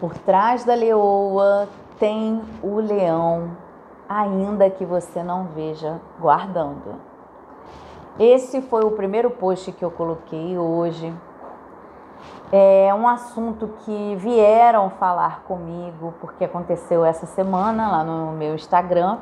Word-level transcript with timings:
Por 0.00 0.14
trás 0.18 0.64
da 0.64 0.74
leoa 0.74 1.68
tem 1.98 2.42
o 2.62 2.76
leão, 2.76 3.50
ainda 4.08 4.68
que 4.68 4.84
você 4.84 5.22
não 5.22 5.44
veja 5.44 6.00
guardando. 6.20 6.94
Esse 8.18 8.60
foi 8.62 8.84
o 8.84 8.92
primeiro 8.92 9.30
post 9.30 9.72
que 9.72 9.84
eu 9.84 9.90
coloquei 9.90 10.56
hoje. 10.58 11.12
É 12.52 12.94
um 12.94 13.08
assunto 13.08 13.68
que 13.84 14.14
vieram 14.16 14.90
falar 14.90 15.42
comigo, 15.48 16.14
porque 16.20 16.44
aconteceu 16.44 17.04
essa 17.04 17.26
semana 17.26 17.90
lá 17.90 18.04
no 18.04 18.32
meu 18.32 18.54
Instagram, 18.54 19.18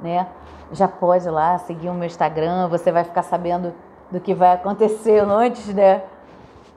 né? 0.00 0.26
Já 0.72 0.88
pode 0.88 1.28
lá 1.28 1.58
seguir 1.58 1.90
o 1.90 1.94
meu 1.94 2.06
Instagram, 2.06 2.68
você 2.68 2.90
vai 2.90 3.04
ficar 3.04 3.22
sabendo 3.22 3.74
do 4.10 4.20
que 4.20 4.32
vai 4.32 4.52
acontecer 4.52 5.18
antes, 5.28 5.74
né? 5.74 6.02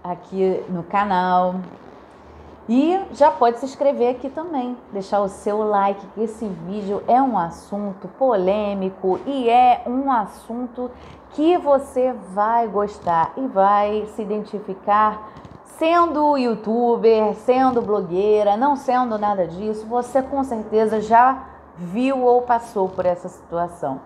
Aqui 0.03 0.65
no 0.67 0.83
canal. 0.83 1.55
E 2.67 2.97
já 3.11 3.29
pode 3.29 3.59
se 3.59 3.65
inscrever 3.65 4.15
aqui 4.15 4.29
também, 4.29 4.77
deixar 4.93 5.19
o 5.19 5.27
seu 5.27 5.63
like, 5.63 6.05
que 6.07 6.21
esse 6.21 6.47
vídeo 6.47 7.03
é 7.07 7.21
um 7.21 7.37
assunto 7.37 8.07
polêmico 8.07 9.19
e 9.25 9.49
é 9.49 9.83
um 9.85 10.09
assunto 10.09 10.89
que 11.31 11.57
você 11.57 12.13
vai 12.29 12.67
gostar 12.67 13.33
e 13.35 13.45
vai 13.47 14.05
se 14.15 14.21
identificar 14.21 15.29
sendo 15.77 16.37
youtuber, 16.37 17.33
sendo 17.35 17.81
blogueira, 17.81 18.55
não 18.55 18.77
sendo 18.77 19.17
nada 19.17 19.45
disso, 19.45 19.85
você 19.85 20.21
com 20.21 20.41
certeza 20.43 21.01
já 21.01 21.43
viu 21.75 22.23
ou 22.23 22.43
passou 22.43 22.87
por 22.87 23.05
essa 23.05 23.27
situação, 23.27 23.99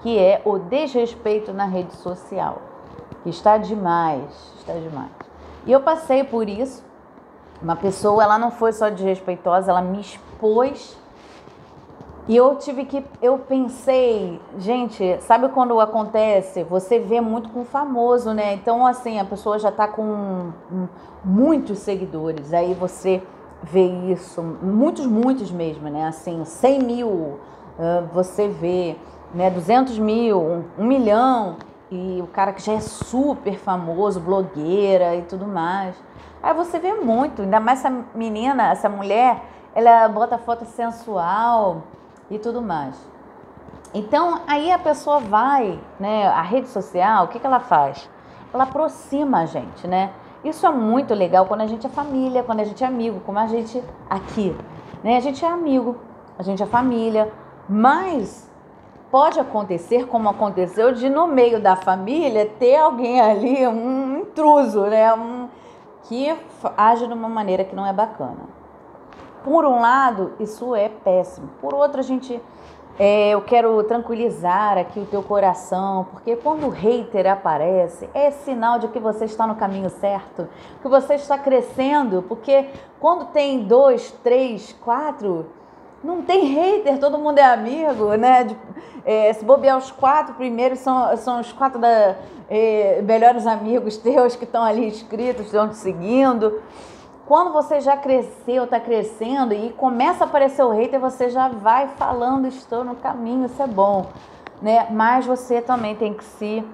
que 0.00 0.18
é 0.18 0.40
o 0.46 0.58
desrespeito 0.58 1.52
na 1.52 1.66
rede 1.66 1.94
social, 1.96 2.62
que 3.22 3.28
está 3.28 3.58
demais, 3.58 4.30
está 4.58 4.72
demais. 4.72 5.10
E 5.66 5.72
eu 5.72 5.80
passei 5.80 6.24
por 6.24 6.48
isso 6.48 6.87
uma 7.62 7.76
pessoa, 7.76 8.22
ela 8.22 8.38
não 8.38 8.50
foi 8.50 8.72
só 8.72 8.88
desrespeitosa, 8.88 9.70
ela 9.70 9.82
me 9.82 10.00
expôs. 10.00 10.96
E 12.28 12.36
eu 12.36 12.56
tive 12.56 12.84
que. 12.84 13.02
Eu 13.22 13.38
pensei, 13.38 14.38
gente, 14.58 15.18
sabe 15.22 15.48
quando 15.48 15.80
acontece? 15.80 16.62
Você 16.64 16.98
vê 16.98 17.20
muito 17.20 17.48
com 17.48 17.64
famoso, 17.64 18.34
né? 18.34 18.52
Então, 18.52 18.86
assim, 18.86 19.18
a 19.18 19.24
pessoa 19.24 19.58
já 19.58 19.72
tá 19.72 19.88
com 19.88 20.52
muitos 21.24 21.78
seguidores. 21.78 22.52
Aí 22.52 22.74
você 22.74 23.22
vê 23.62 23.86
isso, 24.12 24.42
muitos, 24.42 25.06
muitos 25.06 25.50
mesmo, 25.50 25.88
né? 25.88 26.06
Assim, 26.06 26.44
100 26.44 26.82
mil, 26.82 27.40
você 28.12 28.46
vê, 28.46 28.96
né? 29.34 29.50
200 29.50 29.98
mil, 29.98 30.38
um, 30.38 30.64
um 30.78 30.84
milhão. 30.84 31.56
E 31.90 32.20
o 32.22 32.26
cara 32.26 32.52
que 32.52 32.62
já 32.62 32.74
é 32.74 32.80
super 32.80 33.58
famoso, 33.58 34.20
blogueira 34.20 35.14
e 35.16 35.22
tudo 35.22 35.46
mais. 35.46 35.96
Aí 36.42 36.54
você 36.54 36.78
vê 36.78 36.92
muito, 36.92 37.42
ainda 37.42 37.58
mais 37.58 37.80
essa 37.80 38.04
menina, 38.14 38.70
essa 38.70 38.88
mulher, 38.88 39.42
ela 39.74 40.08
bota 40.08 40.38
foto 40.38 40.64
sensual 40.64 41.82
e 42.30 42.38
tudo 42.38 42.60
mais. 42.60 42.94
Então, 43.94 44.42
aí 44.46 44.70
a 44.70 44.78
pessoa 44.78 45.18
vai, 45.18 45.80
né, 45.98 46.26
a 46.28 46.42
rede 46.42 46.68
social, 46.68 47.24
o 47.24 47.28
que, 47.28 47.38
que 47.38 47.46
ela 47.46 47.60
faz? 47.60 48.08
Ela 48.52 48.64
aproxima 48.64 49.40
a 49.40 49.46
gente, 49.46 49.86
né? 49.86 50.10
Isso 50.44 50.66
é 50.66 50.70
muito 50.70 51.14
legal 51.14 51.46
quando 51.46 51.62
a 51.62 51.66
gente 51.66 51.86
é 51.86 51.90
família, 51.90 52.42
quando 52.42 52.60
a 52.60 52.64
gente 52.64 52.84
é 52.84 52.86
amigo, 52.86 53.20
como 53.20 53.38
a 53.38 53.46
gente 53.46 53.82
aqui, 54.08 54.56
né? 55.02 55.16
A 55.16 55.20
gente 55.20 55.44
é 55.44 55.48
amigo, 55.48 55.96
a 56.38 56.42
gente 56.42 56.62
é 56.62 56.66
família, 56.66 57.32
mas 57.68 58.47
pode 59.10 59.40
acontecer, 59.40 60.06
como 60.06 60.28
aconteceu, 60.28 60.92
de 60.92 61.08
no 61.08 61.26
meio 61.26 61.60
da 61.60 61.76
família 61.76 62.46
ter 62.58 62.76
alguém 62.76 63.20
ali, 63.20 63.66
um 63.66 64.20
intruso, 64.20 64.82
né? 64.82 65.12
Um, 65.14 65.48
que 66.04 66.34
age 66.76 67.06
de 67.06 67.12
uma 67.12 67.28
maneira 67.28 67.64
que 67.64 67.74
não 67.74 67.86
é 67.86 67.92
bacana. 67.92 68.48
Por 69.44 69.64
um 69.64 69.80
lado, 69.80 70.32
isso 70.40 70.74
é 70.74 70.88
péssimo. 70.88 71.48
Por 71.60 71.74
outro, 71.74 72.00
a 72.00 72.02
gente 72.02 72.40
é, 72.98 73.30
eu 73.30 73.40
quero 73.42 73.80
tranquilizar 73.84 74.76
aqui 74.76 74.98
o 74.98 75.06
teu 75.06 75.22
coração, 75.22 76.08
porque 76.10 76.34
quando 76.34 76.66
o 76.66 76.70
hater 76.70 77.30
aparece, 77.30 78.10
é 78.12 78.32
sinal 78.32 78.80
de 78.80 78.88
que 78.88 78.98
você 78.98 79.24
está 79.24 79.46
no 79.46 79.54
caminho 79.54 79.88
certo, 79.88 80.48
que 80.82 80.88
você 80.88 81.14
está 81.14 81.38
crescendo, 81.38 82.24
porque 82.28 82.68
quando 82.98 83.26
tem 83.26 83.62
dois, 83.62 84.10
três, 84.24 84.72
quatro, 84.80 85.46
não 86.02 86.22
tem 86.22 86.44
hater, 86.46 86.98
todo 86.98 87.18
mundo 87.18 87.38
é 87.38 87.44
amigo, 87.44 88.14
né? 88.14 88.44
De, 88.44 88.56
é, 89.04 89.32
se 89.32 89.44
bobear 89.44 89.76
os 89.76 89.90
quatro 89.90 90.34
primeiros, 90.34 90.78
são, 90.80 91.16
são 91.16 91.40
os 91.40 91.52
quatro 91.52 91.80
da, 91.80 92.16
é, 92.48 93.02
melhores 93.02 93.46
amigos 93.46 93.96
teus 93.98 94.36
que 94.36 94.44
estão 94.44 94.62
ali 94.62 94.86
inscritos, 94.86 95.46
estão 95.46 95.68
te 95.68 95.76
seguindo. 95.76 96.62
Quando 97.26 97.52
você 97.52 97.80
já 97.80 97.96
cresceu, 97.96 98.64
está 98.64 98.80
crescendo 98.80 99.52
e 99.52 99.70
começa 99.70 100.24
a 100.24 100.26
aparecer 100.26 100.62
o 100.62 100.70
hater, 100.70 100.98
você 100.98 101.28
já 101.28 101.48
vai 101.48 101.88
falando, 101.88 102.46
estou 102.46 102.82
no 102.82 102.94
caminho, 102.94 103.44
isso 103.46 103.62
é 103.62 103.66
bom. 103.66 104.06
Né? 104.62 104.86
Mas 104.90 105.26
você 105.26 105.60
também 105.60 105.94
tem 105.94 106.14
que 106.14 106.24
se 106.24 106.64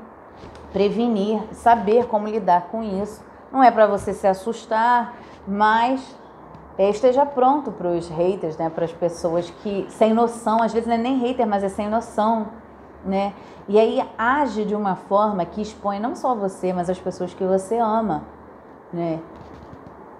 prevenir, 0.72 1.42
saber 1.52 2.06
como 2.06 2.28
lidar 2.28 2.68
com 2.70 2.82
isso. 2.82 3.20
Não 3.50 3.62
é 3.62 3.70
para 3.70 3.86
você 3.86 4.12
se 4.12 4.26
assustar, 4.26 5.16
mas 5.46 6.16
esteja 6.78 7.24
pronto 7.24 7.70
para 7.70 7.88
os 7.88 8.08
haters, 8.08 8.56
né? 8.56 8.68
Para 8.68 8.84
as 8.84 8.92
pessoas 8.92 9.48
que 9.48 9.86
sem 9.90 10.12
noção, 10.12 10.62
às 10.62 10.72
vezes 10.72 10.88
não 10.88 10.94
é 10.94 10.98
nem 10.98 11.18
hater, 11.18 11.46
mas 11.46 11.62
é 11.62 11.68
sem 11.68 11.88
noção, 11.88 12.48
né? 13.04 13.32
E 13.68 13.78
aí 13.78 14.02
age 14.18 14.64
de 14.64 14.74
uma 14.74 14.96
forma 14.96 15.44
que 15.44 15.62
expõe 15.62 16.00
não 16.00 16.14
só 16.16 16.34
você, 16.34 16.72
mas 16.72 16.90
as 16.90 16.98
pessoas 16.98 17.32
que 17.32 17.44
você 17.44 17.78
ama, 17.78 18.24
né? 18.92 19.20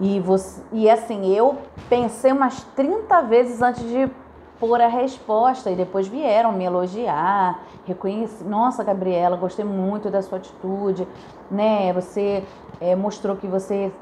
E, 0.00 0.19
você, 0.20 0.60
e 0.72 0.88
assim, 0.91 1.32
eu 1.34 1.56
pensei 1.88 2.32
umas 2.32 2.62
30 2.75 3.22
vezes 3.22 3.62
antes 3.62 3.82
de 3.82 4.10
pôr 4.59 4.81
a 4.81 4.88
resposta 4.88 5.71
e 5.71 5.76
depois 5.76 6.09
vieram 6.09 6.53
me 6.53 6.65
elogiar, 6.65 7.60
reconhecer, 7.84 8.44
nossa 8.44 8.82
Gabriela, 8.82 9.36
gostei 9.36 9.65
muito 9.65 10.10
da 10.10 10.22
sua 10.22 10.38
atitude, 10.38 11.06
né? 11.50 11.92
Você 11.92 12.42
é, 12.81 12.97
mostrou 12.97 13.36
que 13.36 13.47
você 13.47 13.92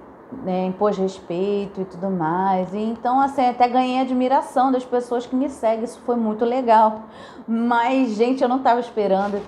né, 0.44 0.66
impôs 0.66 0.97
respeito 0.97 1.81
e 1.81 1.84
tudo 1.84 2.10
mais. 2.10 2.72
E 2.72 2.78
então, 2.78 3.20
assim, 3.20 3.47
até 3.47 3.69
ganhei 3.69 4.00
admiração 4.00 4.72
das 4.72 4.84
pessoas 4.84 5.26
que 5.26 5.37
me 5.37 5.48
seguem. 5.48 5.84
Isso 5.84 6.00
foi 6.06 6.16
muito 6.16 6.44
legal. 6.44 7.03
Mas, 7.47 8.10
gente, 8.12 8.43
eu 8.43 8.48
não 8.48 8.59
estava 8.59 8.81
esperando 8.81 9.41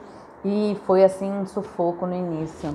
e 0.45 0.77
foi 0.84 1.03
assim 1.03 1.31
um 1.31 1.47
sufoco 1.47 2.06
no 2.06 2.15
início. 2.15 2.75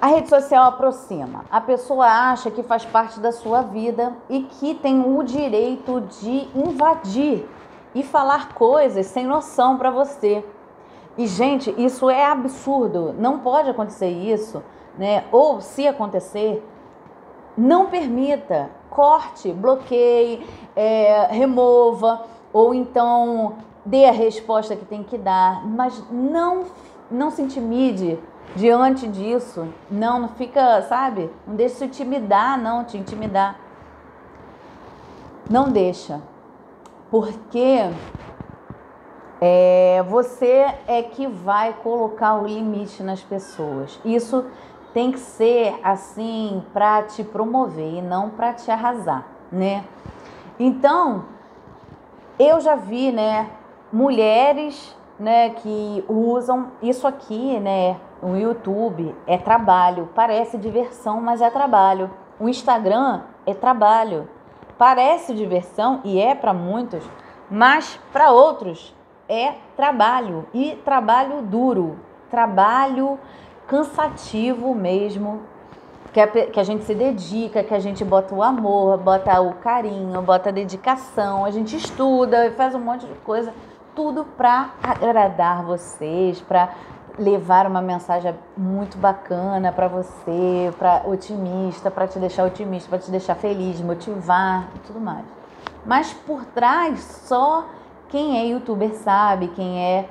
A 0.00 0.08
rede 0.08 0.28
social 0.28 0.64
aproxima. 0.64 1.44
A 1.50 1.60
pessoa 1.60 2.06
acha 2.06 2.50
que 2.50 2.62
faz 2.62 2.84
parte 2.84 3.20
da 3.20 3.32
sua 3.32 3.62
vida 3.62 4.12
e 4.28 4.42
que 4.42 4.74
tem 4.74 5.00
o 5.00 5.22
direito 5.22 6.02
de 6.20 6.48
invadir 6.54 7.48
e 7.94 8.02
falar 8.02 8.52
coisas 8.52 9.06
sem 9.06 9.26
noção 9.26 9.78
para 9.78 9.90
você. 9.90 10.44
E, 11.16 11.26
gente, 11.26 11.74
isso 11.78 12.10
é 12.10 12.26
absurdo. 12.26 13.14
Não 13.18 13.38
pode 13.38 13.70
acontecer 13.70 14.08
isso 14.08 14.62
né? 14.98 15.24
Ou 15.32 15.60
se 15.60 15.86
acontecer, 15.86 16.66
não 17.56 17.86
permita, 17.86 18.70
corte, 18.90 19.52
bloqueie, 19.52 20.46
é, 20.74 21.26
remova, 21.30 22.22
ou 22.52 22.74
então 22.74 23.56
dê 23.84 24.06
a 24.06 24.12
resposta 24.12 24.74
que 24.74 24.84
tem 24.84 25.02
que 25.02 25.18
dar, 25.18 25.66
mas 25.66 26.02
não, 26.10 26.64
não 27.10 27.30
se 27.30 27.42
intimide 27.42 28.18
diante 28.56 29.06
disso. 29.06 29.66
Não, 29.90 30.18
não 30.20 30.28
fica, 30.28 30.82
sabe? 30.82 31.30
Não 31.46 31.54
deixe 31.54 31.76
se 31.76 31.84
intimidar, 31.84 32.60
não, 32.60 32.84
te 32.84 32.96
intimidar. 32.96 33.58
Não 35.50 35.68
deixa. 35.68 36.20
Porque 37.10 37.90
é, 39.40 40.02
você 40.08 40.74
é 40.86 41.02
que 41.02 41.26
vai 41.26 41.74
colocar 41.74 42.34
o 42.34 42.46
limite 42.46 43.02
nas 43.02 43.20
pessoas. 43.20 44.00
Isso 44.04 44.44
tem 44.94 45.10
que 45.10 45.18
ser 45.18 45.78
assim 45.82 46.64
para 46.72 47.02
te 47.02 47.24
promover 47.24 47.94
e 47.94 48.00
não 48.00 48.30
para 48.30 48.54
te 48.54 48.70
arrasar, 48.70 49.26
né? 49.50 49.84
Então, 50.58 51.24
eu 52.38 52.60
já 52.60 52.76
vi, 52.76 53.10
né, 53.10 53.50
mulheres, 53.92 54.96
né, 55.18 55.50
que 55.50 56.04
usam 56.08 56.68
isso 56.80 57.06
aqui, 57.08 57.58
né, 57.58 57.96
o 58.22 58.36
YouTube 58.36 59.14
é 59.26 59.36
trabalho, 59.36 60.08
parece 60.14 60.56
diversão, 60.56 61.20
mas 61.20 61.42
é 61.42 61.50
trabalho. 61.50 62.10
O 62.40 62.48
Instagram 62.48 63.22
é 63.44 63.52
trabalho. 63.52 64.28
Parece 64.78 65.34
diversão 65.34 66.00
e 66.02 66.18
é 66.18 66.34
para 66.34 66.52
muitos, 66.52 67.04
mas 67.50 68.00
para 68.12 68.30
outros 68.32 68.94
é 69.28 69.54
trabalho 69.76 70.46
e 70.52 70.74
trabalho 70.84 71.42
duro, 71.42 71.98
trabalho 72.30 73.18
cansativo 73.66 74.74
mesmo, 74.74 75.42
que 76.12 76.20
a, 76.20 76.26
que 76.26 76.60
a 76.60 76.64
gente 76.64 76.84
se 76.84 76.94
dedica, 76.94 77.64
que 77.64 77.74
a 77.74 77.80
gente 77.80 78.04
bota 78.04 78.34
o 78.34 78.42
amor, 78.42 78.98
bota 78.98 79.40
o 79.40 79.54
carinho, 79.54 80.22
bota 80.22 80.48
a 80.50 80.52
dedicação, 80.52 81.44
a 81.44 81.50
gente 81.50 81.76
estuda, 81.76 82.52
faz 82.56 82.74
um 82.74 82.78
monte 82.78 83.06
de 83.06 83.14
coisa, 83.16 83.52
tudo 83.94 84.24
para 84.24 84.70
agradar 84.82 85.64
vocês, 85.64 86.40
para 86.40 86.72
levar 87.18 87.66
uma 87.66 87.80
mensagem 87.80 88.34
muito 88.56 88.98
bacana 88.98 89.72
para 89.72 89.88
você, 89.88 90.72
para 90.78 91.02
otimista, 91.06 91.90
para 91.90 92.06
te 92.06 92.18
deixar 92.18 92.44
otimista, 92.44 92.88
para 92.88 92.98
te 92.98 93.10
deixar 93.10 93.34
feliz, 93.34 93.80
motivar 93.80 94.68
e 94.74 94.78
tudo 94.80 95.00
mais. 95.00 95.24
Mas 95.86 96.12
por 96.12 96.44
trás 96.46 97.00
só 97.26 97.66
quem 98.08 98.38
é 98.38 98.46
youtuber 98.46 98.94
sabe, 98.94 99.48
quem 99.48 99.80
é 99.80 100.08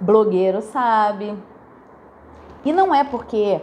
blogueiro 0.00 0.60
sabe. 0.60 1.36
E 2.64 2.72
não 2.72 2.94
é 2.94 3.04
porque 3.04 3.60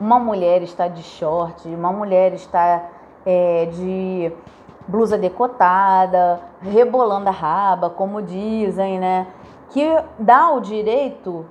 uma 0.00 0.18
mulher 0.18 0.62
está 0.62 0.88
de 0.88 1.02
short, 1.02 1.68
uma 1.68 1.92
mulher 1.92 2.32
está 2.32 2.88
é, 3.24 3.66
de 3.66 4.32
blusa 4.86 5.18
decotada, 5.18 6.40
rebolando 6.60 7.28
a 7.28 7.32
raba, 7.32 7.90
como 7.90 8.22
dizem, 8.22 9.00
né? 9.00 9.26
Que 9.70 9.84
dá 10.18 10.50
o 10.52 10.60
direito 10.60 11.44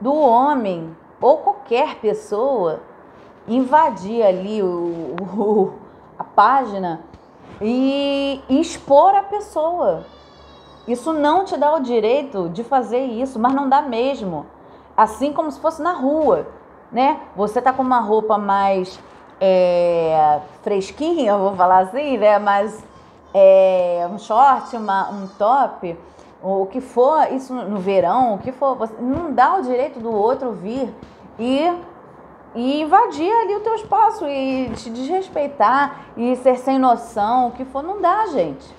do 0.00 0.14
homem 0.14 0.96
ou 1.20 1.38
qualquer 1.38 1.96
pessoa 1.96 2.80
invadir 3.48 4.22
ali 4.22 4.62
o, 4.62 5.16
o 5.36 5.72
a 6.18 6.24
página 6.24 7.00
e, 7.60 8.40
e 8.48 8.60
expor 8.60 9.14
a 9.14 9.22
pessoa. 9.22 10.04
Isso 10.86 11.12
não 11.12 11.44
te 11.44 11.56
dá 11.56 11.74
o 11.74 11.80
direito 11.80 12.48
de 12.48 12.64
fazer 12.64 13.04
isso, 13.04 13.38
mas 13.38 13.54
não 13.54 13.68
dá 13.68 13.82
mesmo. 13.82 14.46
Assim 14.96 15.32
como 15.32 15.50
se 15.50 15.60
fosse 15.60 15.80
na 15.80 15.92
rua, 15.92 16.46
né? 16.90 17.20
Você 17.36 17.60
tá 17.60 17.72
com 17.72 17.82
uma 17.82 18.00
roupa 18.00 18.36
mais 18.38 19.00
é, 19.40 20.40
fresquinha, 20.62 21.36
vou 21.36 21.54
falar 21.56 21.80
assim, 21.80 22.18
né? 22.18 22.38
Mais 22.38 22.84
é, 23.34 24.08
um 24.10 24.18
short, 24.18 24.76
uma, 24.76 25.10
um 25.10 25.26
top, 25.38 25.98
o 26.42 26.66
que 26.66 26.80
for, 26.80 27.32
isso 27.32 27.54
no 27.54 27.78
verão, 27.78 28.34
o 28.34 28.38
que 28.38 28.52
for, 28.52 28.76
você 28.76 28.94
não 29.00 29.32
dá 29.32 29.56
o 29.56 29.62
direito 29.62 30.00
do 30.00 30.12
outro 30.12 30.52
vir 30.52 30.92
e, 31.38 31.72
e 32.54 32.82
invadir 32.82 33.32
ali 33.32 33.56
o 33.56 33.60
teu 33.60 33.74
espaço 33.74 34.26
e 34.26 34.70
te 34.70 34.90
desrespeitar 34.90 36.06
e 36.16 36.36
ser 36.36 36.58
sem 36.58 36.78
noção, 36.78 37.48
o 37.48 37.52
que 37.52 37.64
for, 37.64 37.82
não 37.82 38.00
dá, 38.00 38.26
gente. 38.26 38.74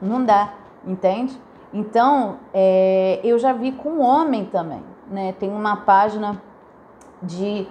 Não 0.00 0.24
dá 0.24 0.54
entende? 0.86 1.38
Então, 1.72 2.36
é, 2.52 3.20
eu 3.24 3.38
já 3.38 3.52
vi 3.52 3.72
com 3.72 4.00
homem 4.00 4.44
também, 4.44 4.82
né? 5.08 5.32
Tem 5.38 5.50
uma 5.50 5.76
página 5.76 6.40
de. 7.22 7.66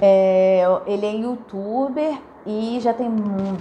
É, 0.00 0.64
ele 0.86 1.06
é 1.06 1.14
youtuber 1.14 2.18
e 2.46 2.78
já 2.80 2.92
tem 2.92 3.08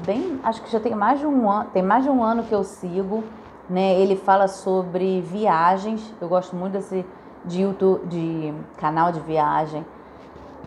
bem. 0.06 0.39
Acho 0.44 0.62
que 0.62 0.71
já 0.71 0.79
tem 0.79 0.95
mais 0.95 1.19
de 1.19 1.25
um 1.25 1.50
ano. 1.50 1.69
Tem 1.71 1.83
mais 1.83 2.03
de 2.03 2.09
um 2.09 2.23
ano 2.23 2.44
que 2.44 2.53
eu 2.53 2.63
sigo. 2.63 3.23
Né? 3.69 4.00
Ele 4.00 4.15
fala 4.15 4.47
sobre 4.47 5.21
viagens. 5.21 6.13
Eu 6.19 6.27
gosto 6.27 6.56
muito 6.56 6.73
desse 6.73 7.06
de 7.45 7.62
YouTube, 7.62 8.07
de 8.07 8.53
canal 8.77 9.12
de 9.12 9.19
viagem. 9.19 9.85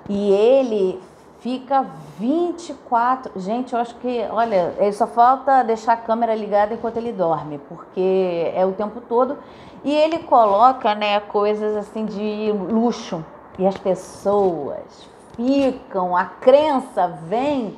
E 0.08 0.30
ele 0.30 1.00
fica 1.44 1.84
24. 2.18 3.38
Gente, 3.38 3.74
eu 3.74 3.78
acho 3.78 3.94
que, 3.96 4.26
olha, 4.30 4.74
ele 4.78 4.92
só 4.92 5.06
falta 5.06 5.62
deixar 5.62 5.92
a 5.92 5.96
câmera 5.96 6.34
ligada 6.34 6.72
enquanto 6.72 6.96
ele 6.96 7.12
dorme, 7.12 7.58
porque 7.68 8.50
é 8.54 8.64
o 8.64 8.72
tempo 8.72 9.02
todo. 9.02 9.36
E 9.84 9.94
ele 9.94 10.20
coloca, 10.20 10.94
né, 10.94 11.20
coisas 11.20 11.76
assim 11.76 12.06
de 12.06 12.50
luxo. 12.50 13.22
E 13.58 13.66
as 13.66 13.76
pessoas 13.76 15.06
ficam, 15.36 16.16
a 16.16 16.24
crença 16.24 17.08
vem 17.08 17.76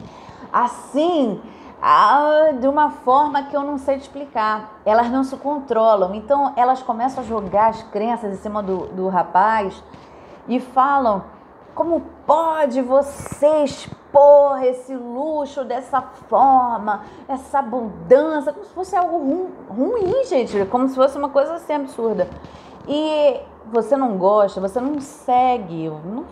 assim, 0.52 1.42
de 2.60 2.68
uma 2.68 2.90
forma 2.90 3.42
que 3.42 3.56
eu 3.56 3.62
não 3.62 3.78
sei 3.78 3.96
explicar. 3.96 4.80
Elas 4.84 5.10
não 5.10 5.24
se 5.24 5.36
controlam. 5.36 6.14
Então, 6.14 6.52
elas 6.54 6.84
começam 6.84 7.24
a 7.24 7.26
jogar 7.26 7.70
as 7.70 7.82
crenças 7.82 8.32
em 8.32 8.36
cima 8.36 8.62
do, 8.62 8.86
do 8.86 9.08
rapaz 9.08 9.82
e 10.46 10.60
falam 10.60 11.35
como 11.76 12.02
pode 12.26 12.80
você 12.80 13.64
expor 13.64 14.62
esse 14.64 14.94
luxo 14.94 15.62
dessa 15.62 16.00
forma, 16.00 17.02
essa 17.28 17.58
abundância, 17.58 18.50
como 18.50 18.64
se 18.64 18.72
fosse 18.72 18.96
algo 18.96 19.18
ru 19.18 19.50
ruim, 19.68 20.24
gente, 20.24 20.64
como 20.64 20.88
se 20.88 20.94
fosse 20.94 21.18
uma 21.18 21.28
coisa 21.28 21.52
assim 21.54 21.74
absurda. 21.74 22.26
E 22.88 23.38
você 23.70 23.94
não 23.94 24.16
gosta, 24.16 24.58
você 24.58 24.80
não 24.80 25.00
segue, 25.02 25.90
não, 25.90 26.24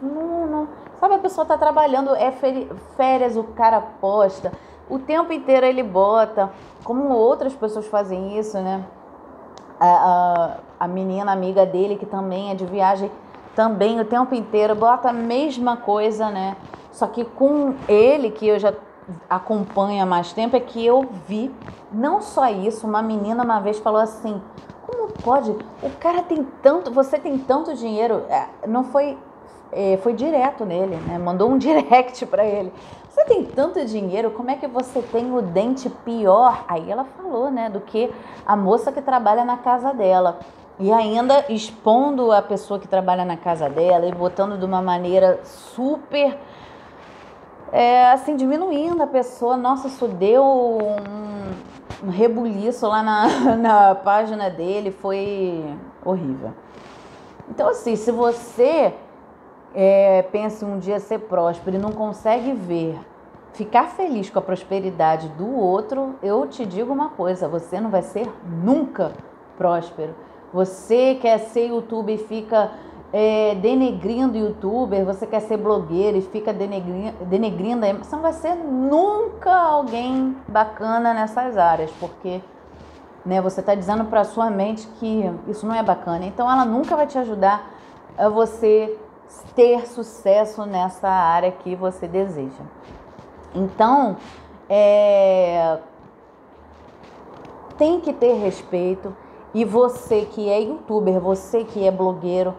não, 0.00 0.46
não. 0.46 0.68
sabe, 1.00 1.14
a 1.14 1.18
pessoa 1.18 1.42
está 1.42 1.58
trabalhando, 1.58 2.14
é 2.14 2.30
férias, 2.96 3.36
o 3.36 3.42
cara 3.42 3.80
posta, 4.00 4.52
o 4.88 5.00
tempo 5.00 5.32
inteiro 5.32 5.66
ele 5.66 5.82
bota, 5.82 6.48
como 6.84 7.12
outras 7.12 7.52
pessoas 7.54 7.88
fazem 7.88 8.38
isso, 8.38 8.56
né? 8.60 8.84
A, 9.80 10.60
a, 10.78 10.84
a 10.84 10.86
menina 10.86 11.32
amiga 11.32 11.66
dele, 11.66 11.96
que 11.96 12.06
também 12.06 12.52
é 12.52 12.54
de 12.54 12.64
viagem, 12.64 13.10
também 13.54 14.00
o 14.00 14.04
tempo 14.04 14.34
inteiro 14.34 14.74
bota 14.74 15.10
a 15.10 15.12
mesma 15.12 15.76
coisa, 15.76 16.30
né? 16.30 16.56
Só 16.90 17.06
que 17.06 17.24
com 17.24 17.74
ele, 17.88 18.30
que 18.30 18.46
eu 18.46 18.58
já 18.58 18.72
acompanho 19.28 20.02
há 20.02 20.06
mais 20.06 20.32
tempo, 20.32 20.56
é 20.56 20.60
que 20.60 20.84
eu 20.84 21.08
vi 21.26 21.50
não 21.90 22.20
só 22.20 22.48
isso, 22.48 22.86
uma 22.86 23.02
menina 23.02 23.42
uma 23.44 23.60
vez 23.60 23.78
falou 23.78 24.00
assim: 24.00 24.40
como 24.86 25.08
pode? 25.08 25.50
O 25.82 25.90
cara 25.98 26.22
tem 26.22 26.46
tanto, 26.62 26.90
você 26.90 27.18
tem 27.18 27.38
tanto 27.38 27.74
dinheiro. 27.74 28.24
É, 28.28 28.46
não 28.66 28.84
foi, 28.84 29.18
é, 29.70 29.98
foi 29.98 30.12
direto 30.12 30.64
nele, 30.64 30.96
né? 30.96 31.18
Mandou 31.18 31.50
um 31.50 31.56
direct 31.58 32.24
para 32.26 32.44
ele. 32.44 32.72
Você 33.08 33.24
tem 33.26 33.44
tanto 33.44 33.84
dinheiro, 33.84 34.30
como 34.30 34.50
é 34.50 34.56
que 34.56 34.66
você 34.66 35.02
tem 35.02 35.34
o 35.34 35.42
dente 35.42 35.90
pior? 35.90 36.64
Aí 36.66 36.90
ela 36.90 37.04
falou, 37.04 37.50
né, 37.50 37.68
do 37.68 37.78
que 37.80 38.10
a 38.46 38.56
moça 38.56 38.90
que 38.90 39.02
trabalha 39.02 39.44
na 39.44 39.58
casa 39.58 39.92
dela. 39.92 40.40
E 40.78 40.92
ainda 40.92 41.44
expondo 41.48 42.32
a 42.32 42.40
pessoa 42.40 42.80
que 42.80 42.88
trabalha 42.88 43.24
na 43.24 43.36
casa 43.36 43.68
dela 43.68 44.06
e 44.06 44.12
botando 44.12 44.58
de 44.58 44.64
uma 44.64 44.80
maneira 44.80 45.40
super. 45.44 46.36
É, 47.70 48.10
assim, 48.10 48.36
diminuindo 48.36 49.02
a 49.02 49.06
pessoa. 49.06 49.56
Nossa, 49.56 49.88
isso 49.88 50.08
deu 50.08 50.44
um, 50.44 52.06
um 52.06 52.10
rebuliço 52.10 52.86
lá 52.86 53.02
na, 53.02 53.56
na 53.56 53.94
página 53.94 54.50
dele, 54.50 54.90
foi 54.90 55.64
horrível. 56.04 56.52
Então, 57.48 57.68
assim, 57.68 57.96
se 57.96 58.10
você 58.10 58.94
é, 59.74 60.22
pensa 60.22 60.64
um 60.64 60.78
dia 60.78 60.98
ser 60.98 61.18
próspero 61.20 61.76
e 61.76 61.78
não 61.78 61.92
consegue 61.92 62.52
ver, 62.52 62.98
ficar 63.52 63.88
feliz 63.88 64.30
com 64.30 64.38
a 64.38 64.42
prosperidade 64.42 65.28
do 65.30 65.54
outro, 65.54 66.14
eu 66.22 66.46
te 66.46 66.64
digo 66.64 66.92
uma 66.92 67.10
coisa: 67.10 67.48
você 67.48 67.80
não 67.80 67.90
vai 67.90 68.02
ser 68.02 68.30
nunca 68.44 69.12
próspero. 69.56 70.14
Você 70.52 71.16
quer 71.20 71.38
ser 71.38 71.68
youtuber 71.68 72.14
e 72.14 72.18
fica 72.18 72.70
é, 73.12 73.54
denegrindo 73.56 74.36
youtuber, 74.36 75.04
você 75.04 75.26
quer 75.26 75.40
ser 75.40 75.56
blogueiro 75.56 76.16
e 76.16 76.22
fica 76.22 76.52
denegrindo, 76.52 77.24
denegrindo, 77.24 77.86
você 77.98 78.16
não 78.16 78.22
vai 78.22 78.32
ser 78.32 78.54
nunca 78.54 79.54
alguém 79.54 80.36
bacana 80.48 81.12
nessas 81.12 81.56
áreas, 81.56 81.90
porque 81.98 82.40
né, 83.24 83.40
você 83.40 83.60
está 83.60 83.74
dizendo 83.74 84.04
para 84.06 84.24
sua 84.24 84.50
mente 84.50 84.86
que 84.98 85.30
isso 85.48 85.66
não 85.66 85.74
é 85.74 85.82
bacana. 85.82 86.24
Então 86.24 86.50
ela 86.50 86.64
nunca 86.64 86.96
vai 86.96 87.06
te 87.06 87.18
ajudar 87.18 87.70
a 88.16 88.28
você 88.28 88.98
ter 89.54 89.86
sucesso 89.86 90.66
nessa 90.66 91.08
área 91.08 91.50
que 91.52 91.74
você 91.74 92.06
deseja. 92.06 92.62
Então, 93.54 94.16
é, 94.68 95.78
tem 97.76 98.00
que 98.00 98.12
ter 98.12 98.34
respeito 98.34 99.14
e 99.54 99.64
você 99.64 100.26
que 100.30 100.48
é 100.48 100.60
youtuber, 100.60 101.20
você 101.20 101.64
que 101.64 101.86
é 101.86 101.90
blogueiro, 101.90 102.54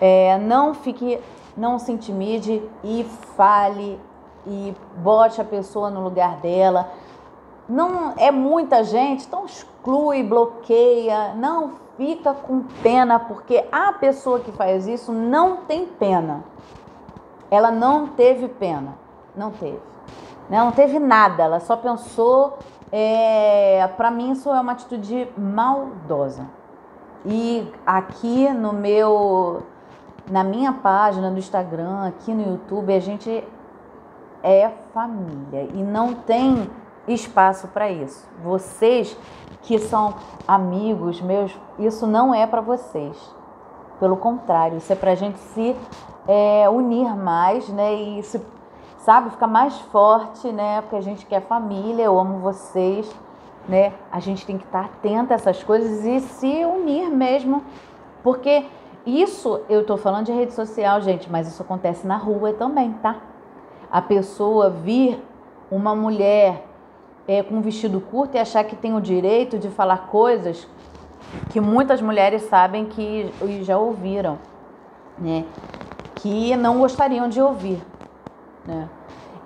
é, 0.00 0.38
não 0.38 0.74
fique, 0.74 1.18
não 1.56 1.78
se 1.78 1.92
intimide 1.92 2.62
e 2.82 3.04
fale 3.36 3.98
e 4.46 4.74
bote 4.98 5.40
a 5.40 5.44
pessoa 5.44 5.90
no 5.90 6.02
lugar 6.02 6.36
dela. 6.36 6.90
Não 7.68 8.12
é 8.18 8.30
muita 8.30 8.84
gente, 8.84 9.24
então 9.26 9.46
exclui, 9.46 10.22
bloqueia, 10.22 11.34
não 11.34 11.72
fica 11.96 12.34
com 12.34 12.60
pena, 12.82 13.18
porque 13.18 13.64
a 13.72 13.92
pessoa 13.92 14.40
que 14.40 14.52
faz 14.52 14.86
isso 14.86 15.12
não 15.12 15.58
tem 15.58 15.86
pena. 15.86 16.44
Ela 17.50 17.70
não 17.70 18.08
teve 18.08 18.48
pena, 18.48 18.94
não 19.34 19.50
teve. 19.50 19.80
Né? 20.48 20.58
Não 20.58 20.72
teve 20.72 20.98
nada, 20.98 21.44
ela 21.44 21.60
só 21.60 21.76
pensou 21.76 22.58
é, 22.96 23.88
para 23.96 24.08
mim 24.08 24.30
isso 24.30 24.48
é 24.50 24.60
uma 24.60 24.70
atitude 24.70 25.28
maldosa. 25.36 26.46
E 27.26 27.68
aqui 27.84 28.48
no 28.50 28.72
meu, 28.72 29.64
na 30.30 30.44
minha 30.44 30.72
página 30.72 31.28
do 31.28 31.36
Instagram, 31.36 32.06
aqui 32.06 32.32
no 32.32 32.52
YouTube, 32.52 32.94
a 32.94 33.00
gente 33.00 33.42
é 34.44 34.70
família 34.92 35.68
e 35.74 35.82
não 35.82 36.14
tem 36.14 36.70
espaço 37.08 37.66
para 37.66 37.90
isso. 37.90 38.28
Vocês 38.44 39.18
que 39.62 39.76
são 39.80 40.14
amigos 40.46 41.20
meus, 41.20 41.50
isso 41.80 42.06
não 42.06 42.32
é 42.32 42.46
para 42.46 42.60
vocês. 42.60 43.16
Pelo 43.98 44.16
contrário, 44.18 44.78
isso 44.78 44.92
é 44.92 44.96
para 44.96 45.10
a 45.10 45.16
gente 45.16 45.40
se 45.40 45.74
é, 46.28 46.68
unir 46.70 47.16
mais, 47.16 47.68
né? 47.70 47.92
E 47.92 48.22
se 48.22 48.40
sabe? 49.04 49.30
Fica 49.30 49.46
mais 49.46 49.78
forte, 49.92 50.50
né? 50.50 50.80
Porque 50.80 50.96
a 50.96 51.00
gente 51.00 51.26
quer 51.26 51.42
família, 51.42 52.04
eu 52.04 52.18
amo 52.18 52.38
vocês, 52.38 53.14
né? 53.68 53.92
A 54.10 54.18
gente 54.18 54.46
tem 54.46 54.56
que 54.56 54.64
estar 54.64 54.86
atenta 54.86 55.34
a 55.34 55.36
essas 55.36 55.62
coisas 55.62 56.04
e 56.04 56.20
se 56.20 56.64
unir 56.64 57.10
mesmo, 57.10 57.62
porque 58.22 58.64
isso 59.04 59.60
eu 59.68 59.84
tô 59.84 59.98
falando 59.98 60.26
de 60.26 60.32
rede 60.32 60.54
social, 60.54 61.02
gente, 61.02 61.30
mas 61.30 61.46
isso 61.46 61.62
acontece 61.62 62.06
na 62.06 62.16
rua 62.16 62.54
também, 62.54 62.92
tá? 62.94 63.16
A 63.90 64.00
pessoa 64.00 64.70
vir 64.70 65.22
uma 65.70 65.94
mulher 65.94 66.66
é, 67.28 67.42
com 67.42 67.56
um 67.56 67.60
vestido 67.60 68.00
curto 68.00 68.36
e 68.36 68.38
achar 68.38 68.64
que 68.64 68.74
tem 68.74 68.94
o 68.94 69.00
direito 69.00 69.58
de 69.58 69.68
falar 69.68 70.06
coisas 70.08 70.66
que 71.50 71.60
muitas 71.60 72.00
mulheres 72.00 72.42
sabem 72.44 72.86
que 72.86 73.30
já 73.62 73.76
ouviram, 73.76 74.38
né? 75.18 75.44
Que 76.14 76.56
não 76.56 76.78
gostariam 76.78 77.28
de 77.28 77.40
ouvir, 77.42 77.82
né? 78.66 78.88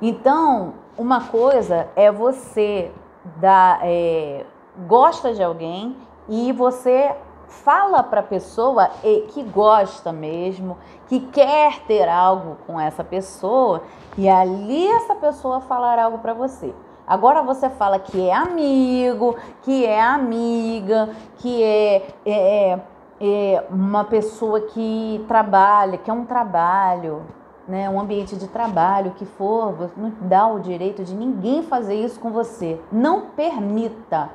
Então, 0.00 0.74
uma 0.96 1.24
coisa 1.24 1.88
é 1.96 2.10
você 2.10 2.90
dar, 3.36 3.80
é, 3.82 4.44
gosta 4.86 5.34
de 5.34 5.42
alguém 5.42 5.96
e 6.28 6.52
você 6.52 7.14
fala 7.48 8.02
para 8.02 8.20
a 8.20 8.22
pessoa 8.22 8.90
que 9.28 9.42
gosta 9.42 10.12
mesmo, 10.12 10.76
que 11.08 11.20
quer 11.20 11.80
ter 11.86 12.08
algo 12.08 12.58
com 12.66 12.78
essa 12.78 13.02
pessoa 13.02 13.82
e 14.16 14.28
ali 14.28 14.86
essa 14.86 15.14
pessoa 15.14 15.60
falar 15.60 15.98
algo 15.98 16.18
para 16.18 16.34
você. 16.34 16.74
Agora 17.06 17.42
você 17.42 17.70
fala 17.70 17.98
que 17.98 18.28
é 18.28 18.34
amigo, 18.34 19.34
que 19.62 19.86
é 19.86 20.00
amiga, 20.00 21.08
que 21.38 21.62
é, 21.62 22.06
é, 22.26 22.72
é, 22.72 22.80
é 23.18 23.64
uma 23.70 24.04
pessoa 24.04 24.60
que 24.60 25.24
trabalha, 25.26 25.96
que 25.96 26.10
é 26.10 26.12
um 26.12 26.26
trabalho, 26.26 27.22
né, 27.68 27.88
um 27.88 28.00
ambiente 28.00 28.34
de 28.34 28.48
trabalho 28.48 29.12
que 29.12 29.26
for, 29.26 29.90
não 29.96 30.12
dá 30.22 30.46
o 30.46 30.58
direito 30.58 31.04
de 31.04 31.14
ninguém 31.14 31.62
fazer 31.62 31.94
isso 31.94 32.18
com 32.18 32.30
você. 32.30 32.80
Não 32.90 33.26
permita. 33.30 34.30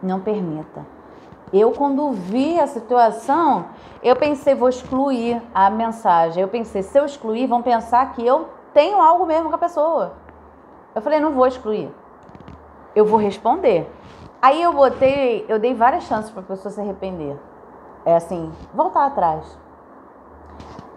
Não 0.00 0.20
permita. 0.20 0.86
Eu, 1.52 1.72
quando 1.72 2.12
vi 2.12 2.58
a 2.58 2.66
situação, 2.66 3.66
eu 4.02 4.14
pensei, 4.14 4.54
vou 4.54 4.68
excluir 4.68 5.42
a 5.52 5.68
mensagem. 5.68 6.40
Eu 6.40 6.48
pensei, 6.48 6.82
se 6.82 6.98
eu 6.98 7.04
excluir, 7.04 7.46
vão 7.46 7.62
pensar 7.62 8.12
que 8.12 8.24
eu 8.24 8.48
tenho 8.72 9.00
algo 9.00 9.26
mesmo 9.26 9.48
com 9.48 9.54
a 9.54 9.58
pessoa. 9.58 10.14
Eu 10.94 11.02
falei, 11.02 11.18
não 11.18 11.32
vou 11.32 11.46
excluir. 11.46 11.92
Eu 12.94 13.04
vou 13.04 13.18
responder. 13.18 13.90
Aí 14.40 14.62
eu 14.62 14.72
botei, 14.72 15.44
eu 15.48 15.58
dei 15.58 15.74
várias 15.74 16.04
chances 16.04 16.30
para 16.30 16.42
a 16.42 16.44
pessoa 16.44 16.72
se 16.72 16.80
arrepender. 16.80 17.36
É 18.04 18.14
assim, 18.14 18.52
voltar 18.72 19.06
atrás. 19.06 19.65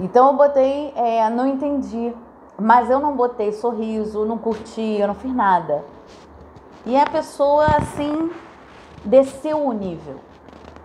Então 0.02 0.28
eu 0.28 0.34
botei, 0.34 0.94
é, 0.96 1.30
não 1.30 1.46
entendi. 1.46 2.14
Mas 2.58 2.90
eu 2.90 3.00
não 3.00 3.16
botei 3.16 3.52
sorriso, 3.52 4.26
não 4.26 4.38
curti, 4.38 4.98
eu 5.00 5.08
não 5.08 5.16
fiz 5.16 5.34
nada. 5.34 5.84
E 6.86 6.98
a 6.98 7.06
pessoa, 7.06 7.66
assim, 7.78 8.32
desceu 9.04 9.66
o 9.66 9.72
nível. 9.72 10.16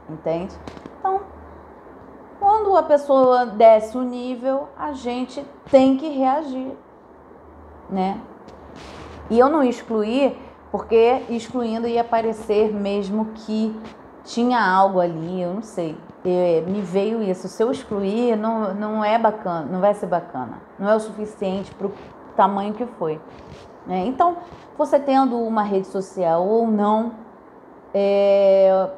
Entende? 0.08 0.54
Então, 0.98 1.20
quando 2.38 2.76
a 2.76 2.82
pessoa 2.82 3.46
desce 3.46 3.96
o 3.96 4.02
nível, 4.02 4.68
a 4.76 4.92
gente 4.92 5.44
tem 5.70 5.96
que 5.96 6.08
reagir, 6.08 6.76
né? 7.88 8.20
E 9.30 9.38
eu 9.38 9.48
não 9.48 9.62
excluí, 9.62 10.36
porque 10.70 11.22
excluindo 11.30 11.88
ia 11.88 12.04
parecer 12.04 12.72
mesmo 12.72 13.26
que 13.34 13.74
tinha 14.24 14.60
algo 14.60 15.00
ali, 15.00 15.42
eu 15.42 15.54
não 15.54 15.62
sei. 15.62 15.96
Eu, 16.24 16.66
me 16.66 16.80
veio 16.80 17.22
isso. 17.22 17.46
Se 17.48 17.62
eu 17.62 17.70
excluir, 17.70 18.36
não, 18.36 18.74
não 18.74 19.04
é 19.04 19.18
bacana, 19.18 19.66
não 19.70 19.80
vai 19.80 19.94
ser 19.94 20.06
bacana. 20.06 20.60
Não 20.78 20.88
é 20.88 20.96
o 20.96 21.00
suficiente 21.00 21.72
para 21.74 21.86
o 21.86 21.92
tamanho 22.34 22.74
que 22.74 22.86
foi. 22.86 23.20
É, 23.88 23.98
então, 24.06 24.38
você 24.76 24.98
tendo 24.98 25.38
uma 25.38 25.62
rede 25.62 25.86
social 25.86 26.46
ou 26.46 26.66
não, 26.66 27.12
é, 27.92 28.90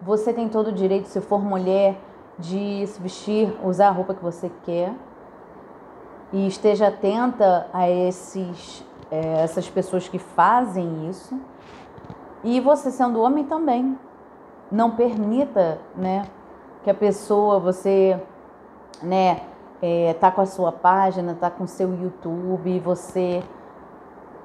você 0.00 0.32
tem 0.32 0.48
todo 0.48 0.68
o 0.68 0.72
direito, 0.72 1.06
se 1.06 1.20
for 1.20 1.42
mulher, 1.42 1.96
de 2.38 2.84
se 2.86 3.00
vestir, 3.00 3.56
usar 3.62 3.88
a 3.88 3.92
roupa 3.92 4.12
que 4.12 4.22
você 4.22 4.50
quer. 4.64 4.92
E 6.32 6.46
esteja 6.46 6.88
atenta 6.88 7.68
a 7.72 7.88
esses 7.88 8.84
é, 9.12 9.42
essas 9.42 9.68
pessoas 9.68 10.08
que 10.08 10.18
fazem 10.18 11.08
isso. 11.10 11.38
E 12.42 12.58
você 12.58 12.90
sendo 12.90 13.20
homem 13.20 13.44
também. 13.44 13.98
Não 14.72 14.90
permita, 14.92 15.78
né, 15.94 16.24
que 16.82 16.90
a 16.90 16.94
pessoa, 16.94 17.60
você, 17.60 18.18
né, 19.02 19.42
é, 19.82 20.14
tá 20.14 20.30
com 20.30 20.40
a 20.40 20.46
sua 20.46 20.72
página, 20.72 21.36
tá 21.38 21.50
com 21.50 21.64
o 21.64 21.68
seu 21.68 21.92
YouTube, 21.94 22.80
você 22.80 23.44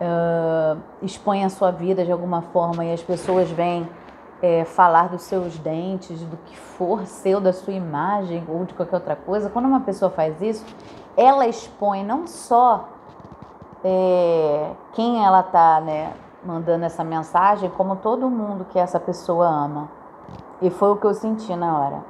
uh, 0.01 0.77
expõe 1.01 1.45
a 1.45 1.49
sua 1.49 1.71
vida 1.71 2.03
de 2.03 2.11
alguma 2.11 2.41
forma 2.41 2.83
e 2.83 2.91
as 2.91 3.01
pessoas 3.01 3.49
vêm 3.49 3.89
é, 4.41 4.65
falar 4.65 5.09
dos 5.09 5.21
seus 5.23 5.57
dentes, 5.57 6.21
do 6.21 6.35
que 6.37 6.57
for 6.57 7.05
seu, 7.05 7.39
da 7.39 7.53
sua 7.53 7.73
imagem 7.73 8.43
ou 8.47 8.65
de 8.65 8.73
qualquer 8.73 8.95
outra 8.95 9.15
coisa. 9.15 9.49
Quando 9.49 9.65
uma 9.65 9.79
pessoa 9.79 10.11
faz 10.11 10.41
isso, 10.41 10.65
ela 11.15 11.47
expõe 11.47 12.03
não 12.03 12.27
só 12.27 12.89
é, 13.83 14.71
quem 14.91 15.23
ela 15.23 15.41
tá, 15.41 15.79
né, 15.79 16.13
mandando 16.43 16.85
essa 16.85 17.03
mensagem, 17.03 17.69
como 17.69 17.95
todo 17.95 18.29
mundo 18.29 18.65
que 18.65 18.77
essa 18.77 18.99
pessoa 18.99 19.47
ama. 19.47 19.96
E 20.61 20.69
foi 20.69 20.89
o 20.89 20.97
que 20.97 21.05
eu 21.05 21.13
senti 21.13 21.55
na 21.55 21.77
hora. 21.77 22.03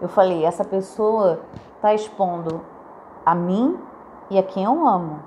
Eu 0.00 0.08
falei, 0.08 0.44
essa 0.44 0.64
pessoa 0.64 1.40
tá 1.80 1.94
expondo 1.94 2.60
a 3.24 3.34
mim 3.34 3.78
e 4.30 4.38
a 4.38 4.42
quem 4.42 4.64
eu 4.64 4.86
amo. 4.86 5.20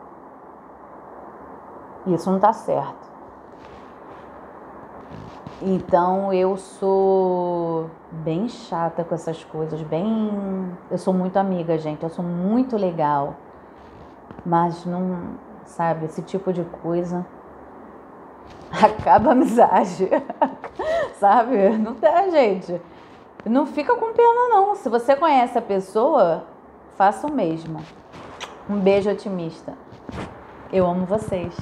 Isso 2.08 2.30
não 2.30 2.40
tá 2.40 2.54
certo. 2.54 3.06
Então 5.62 6.34
eu 6.34 6.58
sou 6.58 7.90
bem 8.12 8.48
chata 8.50 9.04
com 9.04 9.16
essas 9.16 9.44
coisas, 9.44 9.82
bem. 9.82 10.78
Eu 10.92 10.98
sou 10.98 11.14
muito 11.14 11.38
amiga, 11.38 11.78
gente. 11.78 12.04
Eu 12.04 12.10
sou 12.10 12.24
muito 12.24 12.76
legal. 12.76 13.36
Mas 14.46 14.86
não, 14.86 15.38
sabe? 15.64 16.06
Esse 16.06 16.22
tipo 16.22 16.52
de 16.52 16.64
coisa 16.84 17.26
acaba 18.70 19.30
a 19.30 19.32
amizade, 19.32 20.10
sabe? 21.20 21.70
Não 21.78 21.96
tem, 21.96 22.32
gente. 22.32 22.82
Não 23.46 23.66
fica 23.66 23.96
com 23.96 24.14
pena, 24.14 24.50
não. 24.50 24.76
Se 24.76 24.90
você 24.90 25.16
conhece 25.16 25.58
a 25.58 25.62
pessoa, 25.62 26.46
faça 26.98 27.28
o 27.28 27.32
mesmo. 27.32 27.80
Um 28.70 28.80
beijo 28.80 29.10
otimista. 29.10 29.74
Eu 30.74 30.86
amo 30.88 31.06
vocês. 31.06 31.56